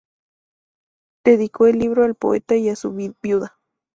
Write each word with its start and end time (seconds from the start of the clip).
Dedicó 1.23 1.67
el 1.67 1.77
libro 1.77 2.03
al 2.03 2.15
poeta 2.15 2.55
y 2.55 2.69
a 2.69 2.75
su 2.75 2.91
viuda. 2.91 3.59